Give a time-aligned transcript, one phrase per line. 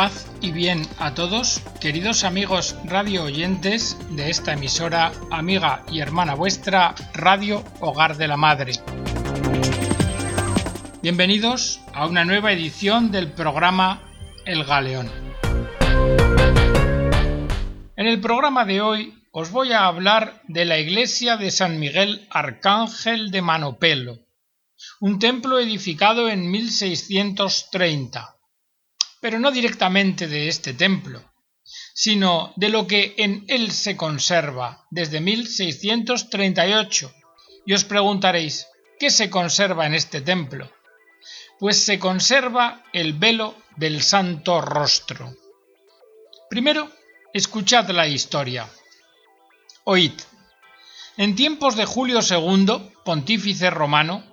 [0.00, 6.34] Paz y bien a todos, queridos amigos radio oyentes de esta emisora, amiga y hermana
[6.34, 8.72] vuestra, Radio Hogar de la Madre.
[11.02, 14.00] Bienvenidos a una nueva edición del programa
[14.46, 15.10] El Galeón.
[17.94, 22.26] En el programa de hoy os voy a hablar de la iglesia de San Miguel
[22.30, 24.20] Arcángel de Manopelo,
[24.98, 28.39] un templo edificado en 1630
[29.20, 31.22] pero no directamente de este templo,
[31.94, 37.12] sino de lo que en él se conserva desde 1638.
[37.66, 38.66] Y os preguntaréis,
[38.98, 40.70] ¿qué se conserva en este templo?
[41.58, 45.36] Pues se conserva el velo del Santo Rostro.
[46.48, 46.90] Primero,
[47.34, 48.66] escuchad la historia.
[49.84, 50.12] Oíd.
[51.18, 54.24] En tiempos de Julio II, pontífice romano,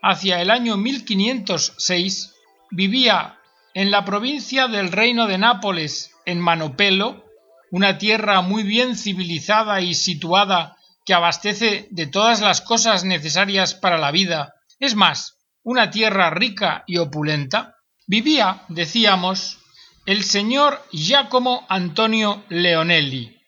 [0.00, 2.34] hacia el año 1506,
[2.70, 3.40] vivía
[3.76, 7.26] en la provincia del Reino de Nápoles, en Manopelo,
[7.70, 13.98] una tierra muy bien civilizada y situada que abastece de todas las cosas necesarias para
[13.98, 19.58] la vida, es más, una tierra rica y opulenta, vivía, decíamos,
[20.06, 23.38] el señor Giacomo Antonio Leonelli,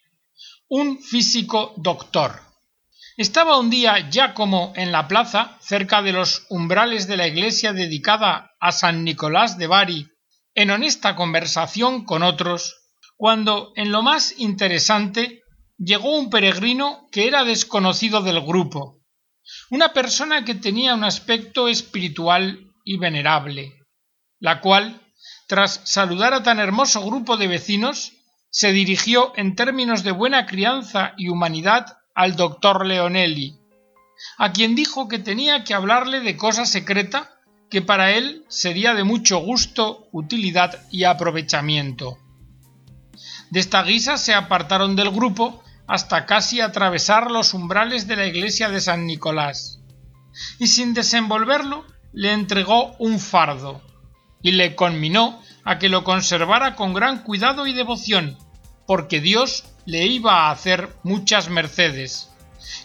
[0.69, 2.42] un físico doctor.
[3.17, 8.55] Estaba un día Giacomo en la plaza, cerca de los umbrales de la iglesia dedicada
[8.61, 10.07] a San Nicolás de Bari,
[10.59, 15.45] en honesta conversación con otros, cuando en lo más interesante
[15.78, 18.98] llegó un peregrino que era desconocido del grupo,
[19.70, 23.86] una persona que tenía un aspecto espiritual y venerable,
[24.41, 25.01] la cual,
[25.47, 28.14] tras saludar a tan hermoso grupo de vecinos,
[28.51, 33.56] se dirigió en términos de buena crianza y humanidad al doctor Leonelli,
[34.39, 37.38] a quien dijo que tenía que hablarle de cosa secreta
[37.70, 42.19] que para él sería de mucho gusto, utilidad y aprovechamiento.
[43.50, 48.68] De esta guisa se apartaron del grupo hasta casi atravesar los umbrales de la iglesia
[48.68, 49.80] de San Nicolás,
[50.58, 53.83] y sin desenvolverlo le entregó un fardo,
[54.42, 58.39] y le conminó a que lo conservara con gran cuidado y devoción,
[58.86, 62.30] porque Dios le iba a hacer muchas mercedes,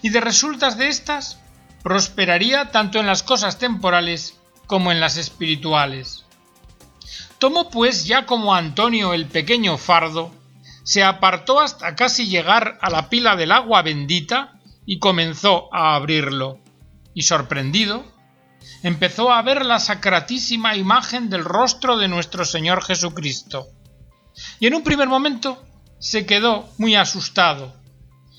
[0.02, 1.38] y de resultas de éstas
[1.82, 4.34] prosperaría tanto en las cosas temporales
[4.66, 6.24] como en las espirituales.
[7.38, 10.32] Tomó pues ya como Antonio el pequeño fardo,
[10.82, 16.58] se apartó hasta casi llegar a la pila del agua bendita y comenzó a abrirlo.
[17.14, 18.04] Y sorprendido,
[18.82, 23.68] empezó a ver la sacratísima imagen del rostro de nuestro Señor Jesucristo.
[24.60, 25.64] Y en un primer momento
[25.98, 27.74] se quedó muy asustado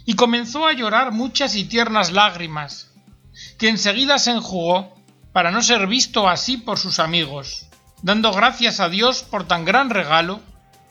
[0.06, 2.92] y comenzó a llorar muchas y tiernas lágrimas,
[3.58, 4.95] que enseguida se enjugó
[5.36, 7.66] para no ser visto así por sus amigos.
[8.02, 10.40] Dando gracias a Dios por tan gran regalo,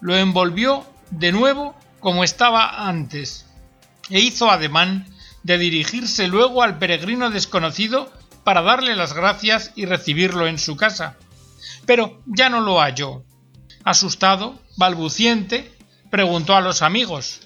[0.02, 3.46] lo envolvió de nuevo como estaba antes,
[4.10, 5.06] e hizo ademán
[5.44, 8.12] de dirigirse luego al peregrino desconocido
[8.44, 11.16] para darle las gracias y recibirlo en su casa.
[11.86, 13.24] Pero ya no lo halló.
[13.82, 15.72] Asustado, balbuciente,
[16.10, 17.40] preguntó a los amigos,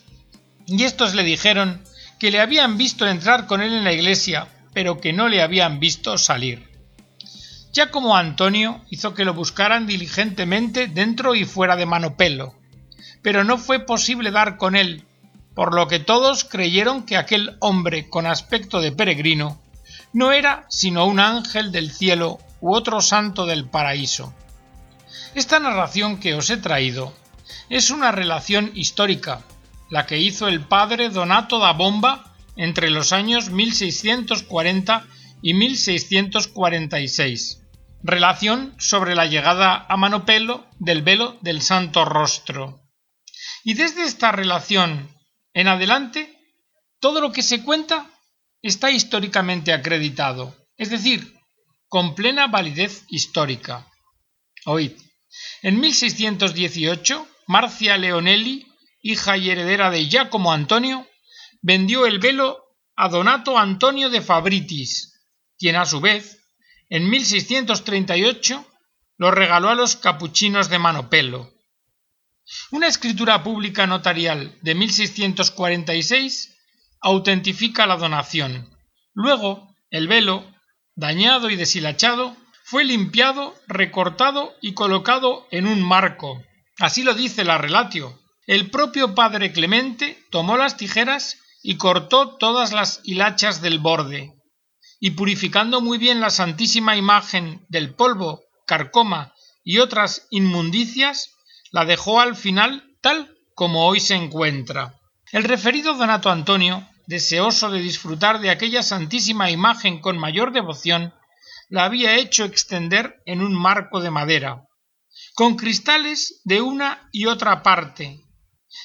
[0.67, 1.81] y estos le dijeron
[2.19, 5.79] que le habían visto entrar con él en la iglesia, pero que no le habían
[5.79, 6.68] visto salir
[7.79, 12.53] ya como Antonio hizo que lo buscaran diligentemente dentro y fuera de Manopelo,
[13.23, 15.05] pero no fue posible dar con él,
[15.55, 19.63] por lo que todos creyeron que aquel hombre con aspecto de peregrino
[20.13, 24.35] no era sino un ángel del cielo u otro santo del paraíso.
[25.37, 27.15] Esta narración que os he traído
[27.71, 29.43] es una relación histórica,
[29.89, 35.07] la que hizo el padre Donato da Bomba entre los años 1640
[35.43, 37.59] y 1646
[38.03, 42.81] relación sobre la llegada a Manopelo del velo del Santo Rostro.
[43.65, 45.11] Y desde esta relación
[45.53, 46.39] en adelante,
[47.01, 48.11] todo lo que se cuenta
[48.63, 51.35] está históricamente acreditado, es decir,
[51.89, 53.87] con plena validez histórica.
[54.67, 54.93] Oíd,
[55.63, 58.67] en 1618, Marcia Leonelli,
[59.03, 61.07] hija y heredera de Giacomo Antonio,
[61.63, 62.65] vendió el velo
[62.95, 65.15] a Donato Antonio de Fabritis,
[65.59, 66.38] quien a su vez
[66.89, 68.67] en 1638
[69.19, 71.53] lo regaló a los capuchinos de Manopelo.
[72.71, 76.57] Una escritura pública notarial de 1646
[77.01, 78.71] autentifica la donación.
[79.13, 80.45] Luego, el velo,
[80.95, 86.43] dañado y deshilachado, fue limpiado, recortado y colocado en un marco.
[86.79, 88.19] Así lo dice la relatio.
[88.47, 94.38] El propio padre Clemente tomó las tijeras y cortó todas las hilachas del borde,
[95.01, 99.33] y purificando muy bien la santísima imagen del polvo, carcoma
[99.65, 101.31] y otras inmundicias,
[101.71, 104.95] la dejó al final tal como hoy se encuentra.
[105.33, 111.15] El referido Donato Antonio, deseoso de disfrutar de aquella santísima imagen con mayor devoción,
[111.69, 114.65] la había hecho extender en un marco de madera,
[115.35, 118.21] con cristales de una y otra parte,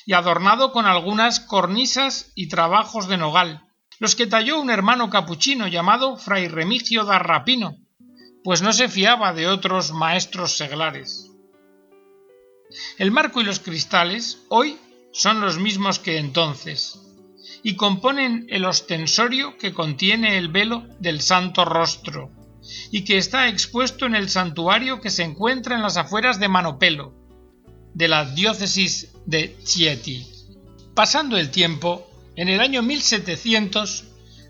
[0.06, 3.62] y adornado con algunas cornisas y trabajos de nogal,
[4.04, 7.78] los que talló un hermano capuchino llamado Fray Remigio da Rapino,
[8.44, 11.32] pues no se fiaba de otros maestros seglares.
[12.98, 14.78] El marco y los cristales hoy
[15.14, 17.00] son los mismos que entonces,
[17.64, 22.30] y componen el ostensorio que contiene el velo del Santo Rostro,
[22.92, 27.14] y que está expuesto en el santuario que se encuentra en las afueras de Manopelo,
[27.94, 30.28] de la diócesis de Chieti.
[30.94, 34.06] Pasando el tiempo, en el año 1700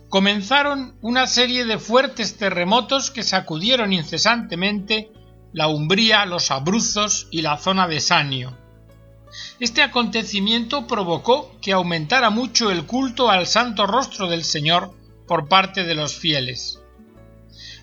[0.10, 5.12] comenzaron una serie de fuertes terremotos que sacudieron incesantemente
[5.54, 8.58] la Umbría, los Abruzos y la zona de Sanio.
[9.60, 14.94] Este acontecimiento provocó que aumentara mucho el culto al santo rostro del Señor
[15.28, 16.80] por parte de los fieles.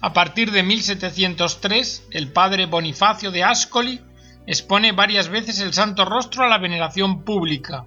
[0.00, 4.00] A partir de 1703, el padre Bonifacio de Ascoli
[4.46, 7.84] expone varias veces el santo rostro a la veneración pública,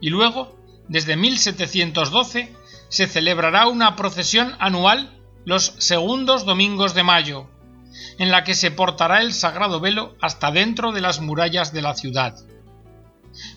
[0.00, 0.56] y luego,
[0.88, 2.54] desde 1712,
[2.88, 7.50] se celebrará una procesión anual los segundos domingos de mayo,
[8.18, 11.94] en la que se portará el sagrado velo hasta dentro de las murallas de la
[11.94, 12.36] ciudad.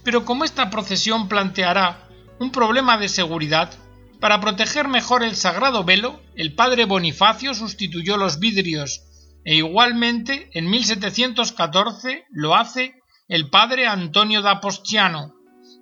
[0.03, 2.07] Pero como esta procesión planteará
[2.39, 3.71] un problema de seguridad,
[4.19, 9.03] para proteger mejor el sagrado velo, el padre Bonifacio sustituyó los vidrios
[9.43, 12.95] e igualmente en 1714 lo hace
[13.27, 15.34] el padre Antonio da Postiano,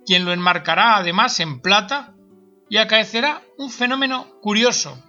[0.06, 2.14] quien lo enmarcará además en plata
[2.68, 5.02] y acaecerá un fenómeno curioso.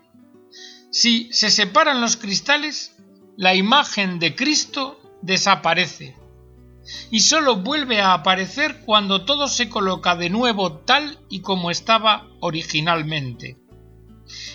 [0.91, 2.95] Si se separan los cristales,
[3.37, 6.15] la imagen de Cristo desaparece
[7.09, 12.27] y sólo vuelve a aparecer cuando todo se coloca de nuevo tal y como estaba
[12.39, 13.57] originalmente.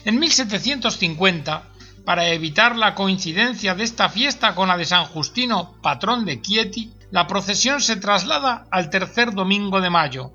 [0.04, 1.68] En 1750,
[2.04, 6.92] para evitar la coincidencia de esta fiesta con la de San Justino, patrón de Chieti,
[7.10, 10.32] la procesión se traslada al tercer domingo de mayo,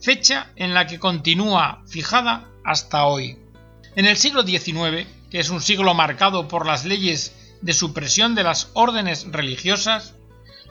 [0.00, 3.38] fecha en la que continúa fijada hasta hoy.
[3.96, 8.44] En el siglo XIX, que es un siglo marcado por las leyes de supresión de
[8.44, 10.14] las órdenes religiosas,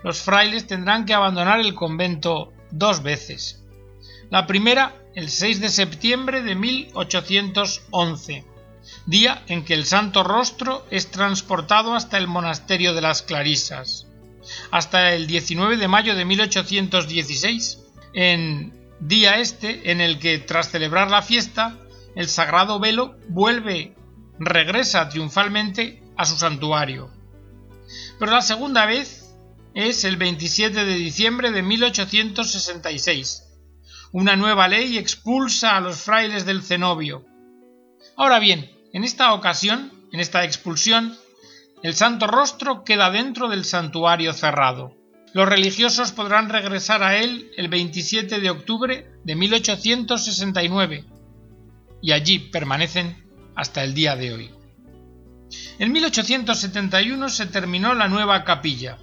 [0.04, 3.62] los frailes tendrán que abandonar el convento dos veces.
[4.30, 8.46] La primera, el 6 de septiembre de 1811,
[9.06, 14.08] día en que el Santo Rostro es transportado hasta el monasterio de las Clarisas,
[14.72, 17.80] hasta el 19 de mayo de 1816,
[18.14, 21.78] en día este en el que, tras celebrar la fiesta,
[22.16, 23.96] el sagrado velo vuelve,
[24.40, 27.12] regresa triunfalmente a su santuario.
[28.20, 29.36] Pero la segunda vez
[29.74, 33.44] es el 27 de diciembre de 1866.
[34.12, 37.26] Una nueva ley expulsa a los frailes del cenobio.
[38.16, 41.18] Ahora bien, en esta ocasión, en esta expulsión,
[41.84, 44.96] el Santo Rostro queda dentro del santuario cerrado.
[45.34, 51.04] Los religiosos podrán regresar a él el 27 de octubre de 1869
[52.02, 53.26] y allí permanecen
[53.56, 54.52] hasta el día de hoy.
[55.78, 58.98] En 1871 se terminó la nueva capilla,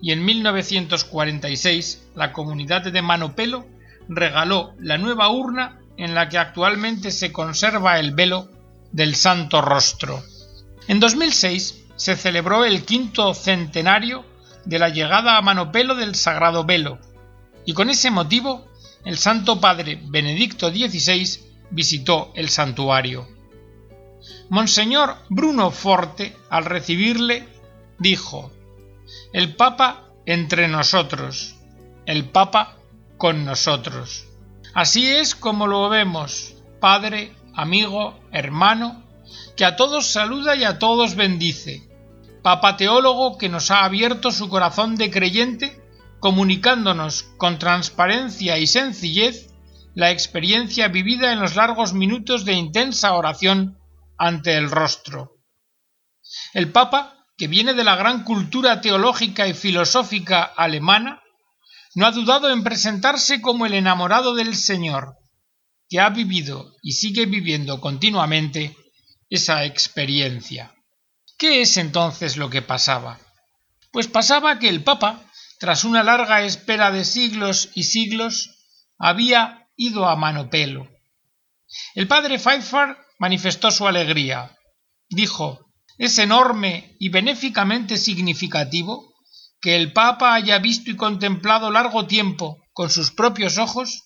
[0.00, 3.66] y en 1946 la comunidad de Manopelo
[4.08, 8.48] regaló la nueva urna en la que actualmente se conserva el velo
[8.92, 10.22] del Santo Rostro.
[10.86, 14.24] En 2006 se celebró el quinto centenario
[14.64, 16.98] de la llegada a Manopelo del Sagrado Velo,
[17.66, 18.66] y con ese motivo
[19.04, 21.40] el Santo Padre Benedicto XVI
[21.70, 23.28] visitó el santuario.
[24.48, 27.48] Monseñor Bruno Forte, al recibirle,
[27.98, 28.52] dijo
[29.32, 31.56] el Papa entre nosotros,
[32.06, 32.76] el Papa
[33.16, 34.26] con nosotros.
[34.72, 39.02] Así es como lo vemos, Padre, amigo, hermano,
[39.56, 41.87] que a todos saluda y a todos bendice.
[42.42, 45.80] Papa teólogo que nos ha abierto su corazón de creyente,
[46.20, 49.54] comunicándonos con transparencia y sencillez
[49.94, 53.78] la experiencia vivida en los largos minutos de intensa oración
[54.16, 55.36] ante el rostro.
[56.54, 61.22] El Papa que viene de la gran cultura teológica y filosófica alemana,
[61.94, 65.14] no ha dudado en presentarse como el enamorado del Señor,
[65.88, 68.76] que ha vivido y sigue viviendo continuamente
[69.30, 70.74] esa experiencia.
[71.38, 73.18] ¿Qué es entonces lo que pasaba?
[73.92, 75.24] Pues pasaba que el Papa,
[75.58, 78.50] tras una larga espera de siglos y siglos,
[78.98, 80.88] había ido a Manopelo.
[81.94, 84.56] El padre Pfeiffer manifestó su alegría.
[85.08, 85.68] Dijo
[85.98, 89.12] es enorme y benéficamente significativo
[89.60, 94.04] que el Papa haya visto y contemplado largo tiempo con sus propios ojos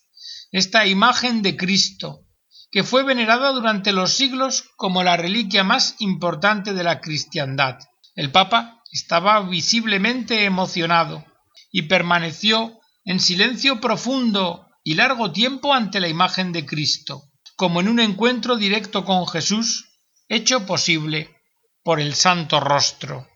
[0.51, 2.27] esta imagen de Cristo,
[2.73, 7.79] que fue venerada durante los siglos como la reliquia más importante de la cristiandad.
[8.17, 11.25] El Papa estaba visiblemente emocionado
[11.71, 17.25] y permaneció en silencio profundo y largo tiempo ante la imagen de Cristo,
[17.57, 19.91] como en un encuentro directo con Jesús,
[20.29, 21.37] hecho posible
[21.85, 23.29] por el Santo Rostro.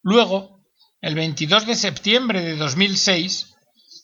[0.00, 0.64] Luego,
[1.00, 3.54] el 22 de septiembre de 2006,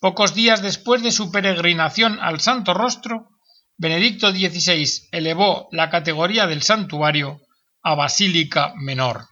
[0.01, 3.29] pocos días después de su peregrinación al Santo Rostro,
[3.77, 7.41] Benedicto XVI elevó la categoría del santuario
[7.81, 9.27] a Basílica Menor.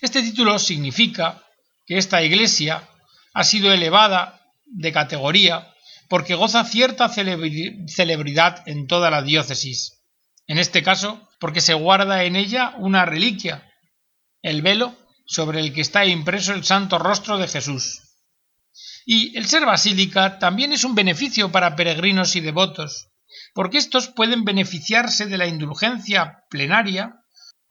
[0.00, 1.42] Este título significa
[1.86, 2.88] que esta iglesia
[3.34, 5.68] ha sido elevada de categoría
[6.08, 10.02] porque goza cierta celebridad en toda la diócesis.
[10.46, 13.70] En este caso, porque se guarda en ella una reliquia,
[14.42, 14.96] el velo
[15.26, 18.00] sobre el que está impreso el santo rostro de Jesús.
[19.06, 23.08] Y el ser basílica también es un beneficio para peregrinos y devotos,
[23.54, 27.16] porque éstos pueden beneficiarse de la indulgencia plenaria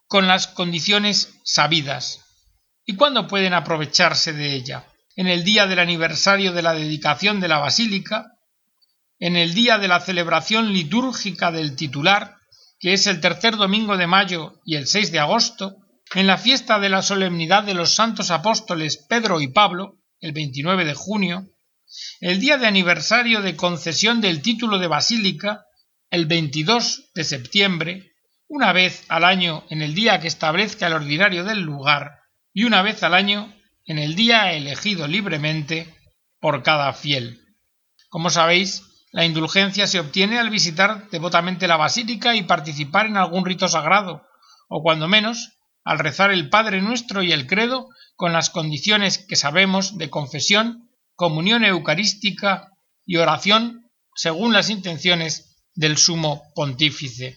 [0.08, 2.20] con las condiciones sabidas.
[2.84, 4.86] ¿Y cuándo pueden aprovecharse de ella?
[5.16, 8.32] En el día del aniversario de la dedicación de la basílica,
[9.18, 12.36] en el día de la celebración litúrgica del titular,
[12.80, 15.76] que es el tercer domingo de mayo y el 6 de agosto,
[16.14, 20.84] en la fiesta de la solemnidad de los santos apóstoles Pedro y Pablo, el 29
[20.84, 21.51] de junio,
[22.20, 25.64] el día de aniversario de concesión del título de basílica
[26.10, 28.12] el 22 de septiembre,
[28.48, 32.20] una vez al año en el día que establezca el ordinario del lugar
[32.52, 33.52] y una vez al año
[33.86, 35.94] en el día elegido libremente
[36.38, 37.40] por cada fiel.
[38.08, 43.44] Como sabéis, la indulgencia se obtiene al visitar devotamente la basílica y participar en algún
[43.44, 44.26] rito sagrado,
[44.68, 45.52] o cuando menos,
[45.84, 50.90] al rezar el Padre Nuestro y el Credo con las condiciones que sabemos de confesión,
[51.22, 52.72] comunión eucarística
[53.06, 57.36] y oración según las intenciones del sumo pontífice.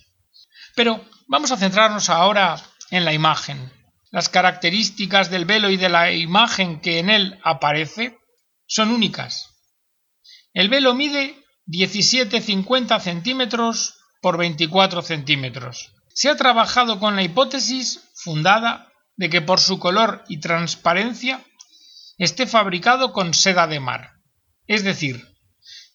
[0.75, 3.71] Pero vamos a centrarnos ahora en la imagen.
[4.09, 8.17] Las características del velo y de la imagen que en él aparece
[8.65, 9.51] son únicas.
[10.51, 11.35] El velo mide
[11.67, 15.91] 17,50 centímetros por 24 centímetros.
[16.11, 21.45] Se ha trabajado con la hipótesis fundada de que por su color y transparencia
[22.17, 24.13] esté fabricado con seda de mar,
[24.67, 25.27] es decir,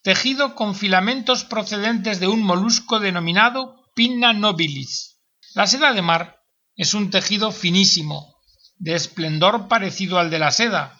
[0.03, 5.19] tejido con filamentos procedentes de un molusco denominado pinna nobilis.
[5.53, 6.41] La seda de mar
[6.75, 8.35] es un tejido finísimo,
[8.77, 10.99] de esplendor parecido al de la seda,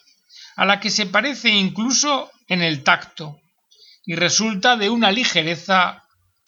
[0.55, 3.39] a la que se parece incluso en el tacto,
[4.05, 6.03] y resulta de una ligereza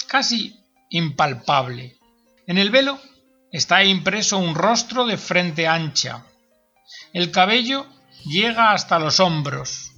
[0.08, 1.98] casi impalpable.
[2.46, 3.00] En el velo
[3.52, 6.26] está impreso un rostro de frente ancha.
[7.14, 7.88] El cabello
[8.26, 9.92] llega hasta los hombros,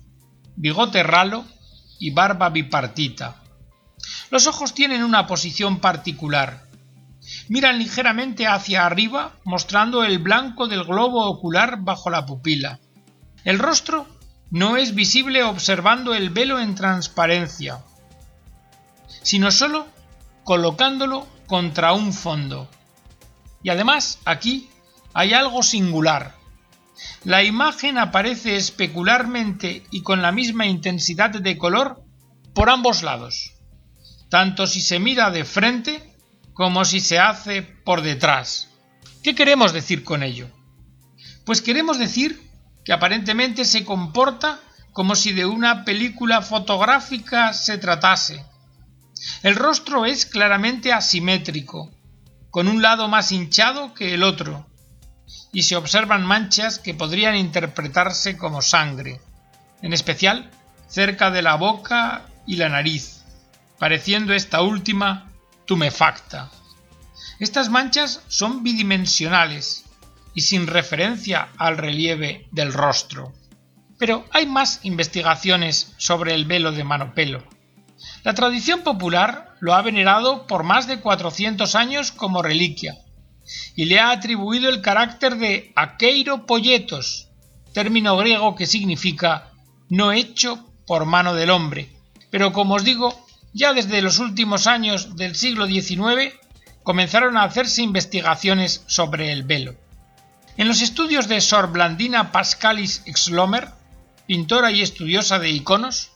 [0.55, 1.45] bigote ralo
[1.99, 3.43] y barba bipartita.
[4.29, 6.65] Los ojos tienen una posición particular.
[7.47, 12.79] Miran ligeramente hacia arriba, mostrando el blanco del globo ocular bajo la pupila.
[13.43, 14.07] El rostro
[14.51, 17.83] no es visible observando el velo en transparencia,
[19.21, 19.87] sino solo
[20.43, 22.69] colocándolo contra un fondo.
[23.63, 24.69] Y además aquí
[25.13, 26.34] hay algo singular.
[27.23, 32.03] La imagen aparece especularmente y con la misma intensidad de color
[32.53, 33.53] por ambos lados,
[34.29, 36.15] tanto si se mira de frente
[36.53, 38.69] como si se hace por detrás.
[39.23, 40.47] ¿Qué queremos decir con ello?
[41.45, 42.41] Pues queremos decir
[42.85, 44.59] que aparentemente se comporta
[44.93, 48.45] como si de una película fotográfica se tratase.
[49.43, 51.91] El rostro es claramente asimétrico,
[52.49, 54.65] con un lado más hinchado que el otro,
[55.51, 59.21] y se observan manchas que podrían interpretarse como sangre,
[59.81, 60.51] en especial
[60.87, 63.23] cerca de la boca y la nariz,
[63.79, 65.31] pareciendo esta última
[65.65, 66.51] tumefacta.
[67.39, 69.85] Estas manchas son bidimensionales
[70.33, 73.33] y sin referencia al relieve del rostro.
[73.97, 77.43] Pero hay más investigaciones sobre el velo de manopelo.
[78.23, 82.95] La tradición popular lo ha venerado por más de 400 años como reliquia,
[83.75, 87.29] y le ha atribuido el carácter de aqueiro polletos,
[87.73, 89.51] término griego que significa
[89.89, 91.89] no hecho por mano del hombre.
[92.29, 96.33] Pero como os digo, ya desde los últimos años del siglo XIX
[96.83, 99.75] comenzaron a hacerse investigaciones sobre el velo.
[100.57, 103.69] En los estudios de Sor Blandina Pascalis Exlomer,
[104.27, 106.11] pintora y estudiosa de iconos,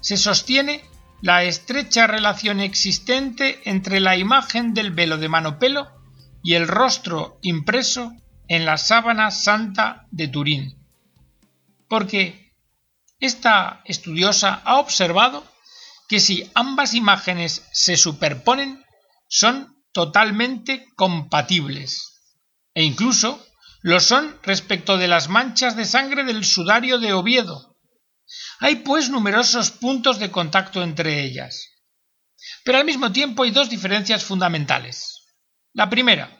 [0.00, 0.84] se sostiene
[1.20, 6.01] la estrecha relación existente entre la imagen del velo de manopelo
[6.42, 8.12] y el rostro impreso
[8.48, 10.76] en la sábana santa de Turín.
[11.88, 12.52] Porque
[13.20, 15.46] esta estudiosa ha observado
[16.08, 18.84] que si ambas imágenes se superponen,
[19.28, 22.12] son totalmente compatibles
[22.74, 23.44] e incluso
[23.82, 27.76] lo son respecto de las manchas de sangre del sudario de Oviedo.
[28.60, 31.68] Hay pues numerosos puntos de contacto entre ellas.
[32.64, 35.21] Pero al mismo tiempo hay dos diferencias fundamentales.
[35.74, 36.30] La primera,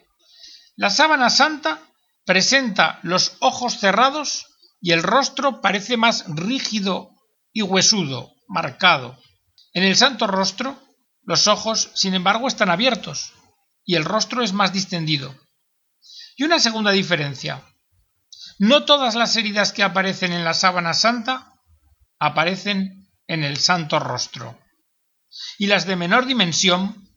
[0.76, 1.80] la sábana santa
[2.24, 4.46] presenta los ojos cerrados
[4.80, 7.10] y el rostro parece más rígido
[7.52, 9.18] y huesudo, marcado.
[9.72, 10.78] En el santo rostro,
[11.22, 13.32] los ojos, sin embargo, están abiertos
[13.84, 15.34] y el rostro es más distendido.
[16.36, 17.62] Y una segunda diferencia.
[18.58, 21.52] No todas las heridas que aparecen en la sábana santa
[22.18, 24.58] aparecen en el santo rostro.
[25.58, 27.08] Y las de menor dimensión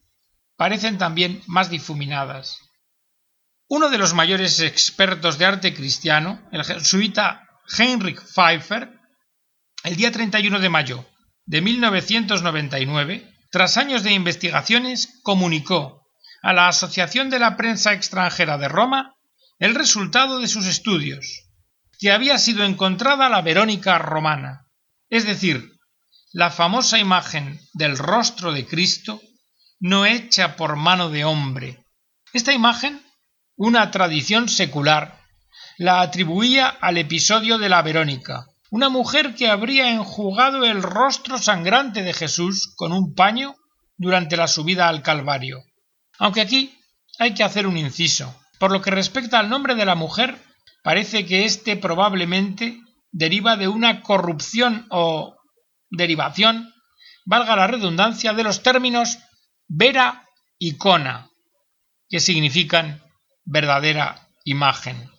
[0.56, 2.58] parecen también más difuminadas.
[3.68, 7.46] Uno de los mayores expertos de arte cristiano, el jesuita
[7.78, 8.90] Heinrich Pfeiffer,
[9.84, 11.04] el día 31 de mayo
[11.44, 16.06] de 1999, tras años de investigaciones, comunicó
[16.42, 19.14] a la Asociación de la Prensa Extranjera de Roma
[19.58, 21.44] el resultado de sus estudios,
[21.98, 24.66] que había sido encontrada la Verónica romana,
[25.08, 25.72] es decir,
[26.32, 29.20] la famosa imagen del rostro de Cristo
[29.80, 31.84] no hecha por mano de hombre.
[32.32, 33.00] Esta imagen,
[33.56, 35.20] una tradición secular,
[35.78, 42.02] la atribuía al episodio de la Verónica, una mujer que habría enjugado el rostro sangrante
[42.02, 43.54] de Jesús con un paño
[43.96, 45.64] durante la subida al Calvario.
[46.18, 46.78] Aunque aquí
[47.18, 48.34] hay que hacer un inciso.
[48.58, 50.38] Por lo que respecta al nombre de la mujer,
[50.82, 52.80] parece que éste probablemente
[53.12, 55.36] deriva de una corrupción o
[55.90, 56.72] derivación,
[57.24, 59.18] valga la redundancia, de los términos
[59.68, 60.24] vera
[60.58, 61.30] y cona,
[62.08, 63.02] que significan
[63.44, 65.10] verdadera imagen.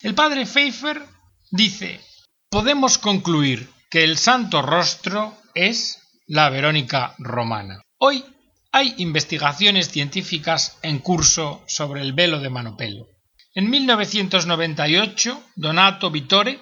[0.00, 1.02] El padre Pfeiffer
[1.50, 2.00] dice,
[2.48, 7.82] podemos concluir que el santo rostro es la Verónica romana.
[7.98, 8.24] Hoy
[8.72, 13.08] hay investigaciones científicas en curso sobre el velo de Manopelo.
[13.52, 16.60] En 1998, Donato Vittore,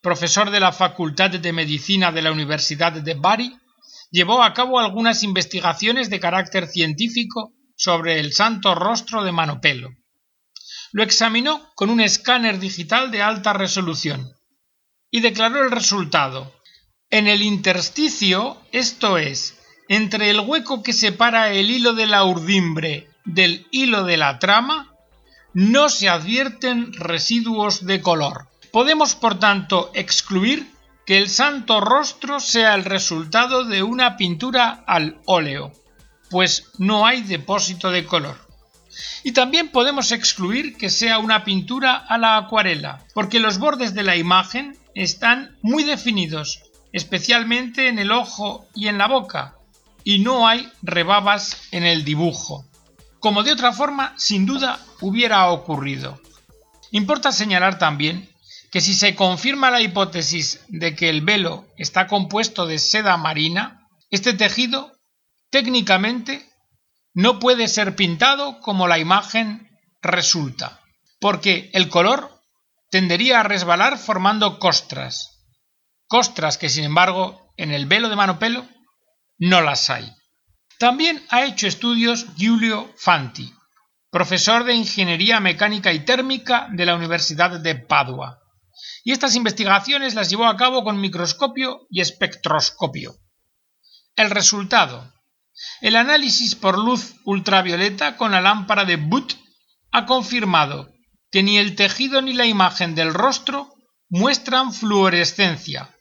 [0.00, 3.56] profesor de la Facultad de Medicina de la Universidad de Bari,
[4.10, 9.90] llevó a cabo algunas investigaciones de carácter científico sobre el santo rostro de Manopelo.
[10.92, 14.32] Lo examinó con un escáner digital de alta resolución
[15.10, 16.52] y declaró el resultado.
[17.10, 23.08] En el intersticio, esto es, entre el hueco que separa el hilo de la urdimbre
[23.24, 24.94] del hilo de la trama,
[25.54, 28.48] no se advierten residuos de color.
[28.72, 30.70] Podemos, por tanto, excluir
[31.08, 35.72] que el santo rostro sea el resultado de una pintura al óleo,
[36.28, 38.36] pues no hay depósito de color.
[39.24, 44.02] Y también podemos excluir que sea una pintura a la acuarela, porque los bordes de
[44.02, 46.60] la imagen están muy definidos,
[46.92, 49.54] especialmente en el ojo y en la boca,
[50.04, 52.66] y no hay rebabas en el dibujo,
[53.18, 56.20] como de otra forma sin duda hubiera ocurrido.
[56.90, 58.28] Importa señalar también
[58.70, 63.88] que si se confirma la hipótesis de que el velo está compuesto de seda marina,
[64.10, 64.92] este tejido
[65.50, 66.46] técnicamente
[67.14, 69.68] no puede ser pintado como la imagen
[70.02, 70.80] resulta,
[71.20, 72.38] porque el color
[72.90, 75.44] tendería a resbalar formando costras,
[76.06, 78.66] costras que sin embargo en el velo de mano pelo
[79.38, 80.12] no las hay.
[80.78, 83.52] También ha hecho estudios Giulio Fanti,
[84.10, 88.38] profesor de Ingeniería Mecánica y Térmica de la Universidad de Padua,
[89.04, 93.16] y estas investigaciones las llevó a cabo con microscopio y espectroscopio.
[94.16, 95.12] El resultado.
[95.80, 99.34] El análisis por luz ultravioleta con la lámpara de Butt
[99.92, 100.92] ha confirmado
[101.30, 103.74] que ni el tejido ni la imagen del rostro
[104.08, 105.94] muestran fluorescencia,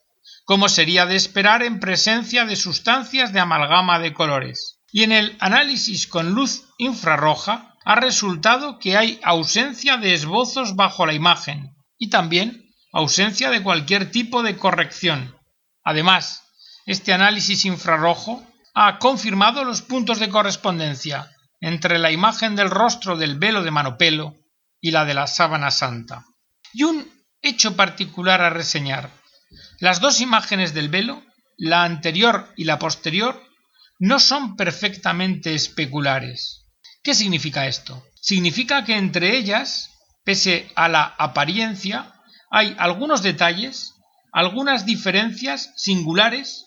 [0.45, 4.79] como sería de esperar en presencia de sustancias de amalgama de colores.
[4.91, 11.05] Y en el análisis con luz infrarroja ha resultado que hay ausencia de esbozos bajo
[11.05, 12.66] la imagen y también
[12.97, 15.37] ausencia de cualquier tipo de corrección.
[15.83, 16.43] Además,
[16.87, 21.29] este análisis infrarrojo ha confirmado los puntos de correspondencia
[21.61, 24.35] entre la imagen del rostro del velo de manopelo
[24.81, 26.25] y la de la sábana santa.
[26.73, 27.07] Y un
[27.43, 29.11] hecho particular a reseñar
[29.79, 31.23] las dos imágenes del velo,
[31.55, 33.39] la anterior y la posterior,
[33.99, 36.65] no son perfectamente especulares.
[37.03, 38.03] ¿Qué significa esto?
[38.19, 39.91] Significa que entre ellas,
[40.23, 42.16] pese a la apariencia,
[42.49, 43.93] hay algunos detalles,
[44.31, 46.65] algunas diferencias singulares,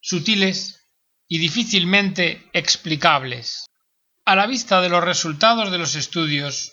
[0.00, 0.80] sutiles
[1.28, 3.66] y difícilmente explicables.
[4.24, 6.72] A la vista de los resultados de los estudios,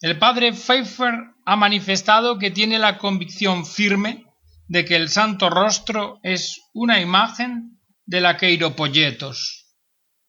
[0.00, 1.14] el padre Pfeiffer
[1.44, 4.24] ha manifestado que tiene la convicción firme
[4.68, 9.66] de que el santo rostro es una imagen de la Queiropolletos.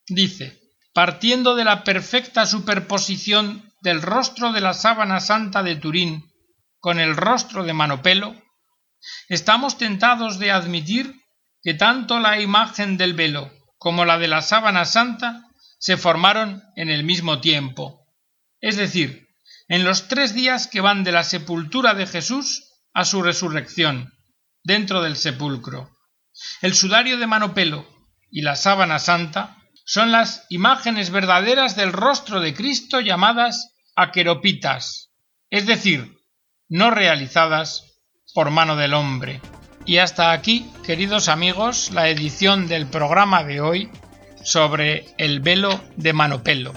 [0.08, 0.60] Dice,
[0.94, 6.29] partiendo de la perfecta superposición del rostro de la sábana santa de Turín
[6.80, 8.36] con el rostro de Manopelo,
[9.28, 11.15] estamos tentados de admitir
[11.62, 15.46] que tanto la imagen del velo como la de la sábana santa
[15.78, 18.06] se formaron en el mismo tiempo,
[18.60, 19.28] es decir,
[19.68, 24.13] en los tres días que van de la sepultura de Jesús a su resurrección,
[24.63, 25.89] dentro del sepulcro.
[26.62, 27.88] El sudario de Manopelo
[28.32, 35.12] y la sábana santa son las imágenes verdaderas del rostro de Cristo llamadas aqueropitas,
[35.50, 36.19] es decir,
[36.70, 37.86] no realizadas
[38.34, 39.42] por mano del hombre.
[39.86, 43.90] Y hasta aquí, queridos amigos, la edición del programa de hoy
[44.44, 46.74] sobre el velo de Manopelo.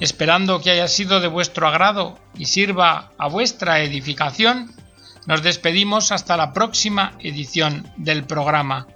[0.00, 4.74] Esperando que haya sido de vuestro agrado y sirva a vuestra edificación,
[5.26, 8.86] nos despedimos hasta la próxima edición del programa.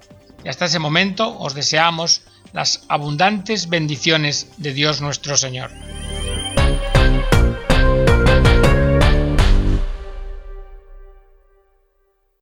[0.44, 5.71] Y hasta ese momento os deseamos las abundantes bendiciones de Dios nuestro Señor.